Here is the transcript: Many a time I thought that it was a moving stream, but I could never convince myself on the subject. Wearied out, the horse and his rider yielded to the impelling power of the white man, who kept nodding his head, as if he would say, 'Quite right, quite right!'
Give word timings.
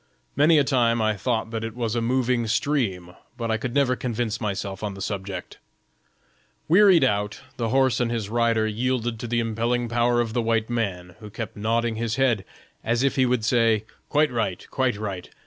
Many 0.35 0.57
a 0.57 0.63
time 0.63 0.99
I 0.99 1.15
thought 1.15 1.51
that 1.51 1.63
it 1.63 1.75
was 1.75 1.93
a 1.95 2.01
moving 2.01 2.47
stream, 2.47 3.13
but 3.37 3.51
I 3.51 3.57
could 3.57 3.75
never 3.75 3.95
convince 3.95 4.41
myself 4.41 4.81
on 4.81 4.95
the 4.95 4.99
subject. 4.99 5.59
Wearied 6.67 7.03
out, 7.03 7.41
the 7.57 7.69
horse 7.69 7.99
and 7.99 8.09
his 8.09 8.27
rider 8.27 8.65
yielded 8.65 9.19
to 9.19 9.27
the 9.27 9.39
impelling 9.39 9.87
power 9.87 10.19
of 10.19 10.33
the 10.33 10.41
white 10.41 10.71
man, 10.71 11.15
who 11.19 11.29
kept 11.29 11.55
nodding 11.55 11.97
his 11.97 12.15
head, 12.15 12.43
as 12.83 13.03
if 13.03 13.15
he 13.15 13.27
would 13.27 13.45
say, 13.45 13.85
'Quite 14.09 14.31
right, 14.31 14.65
quite 14.71 14.97
right!' 14.97 15.29